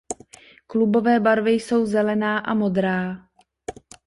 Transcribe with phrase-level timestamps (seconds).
[0.67, 3.17] Klubové barvy jsou zelená a modrá.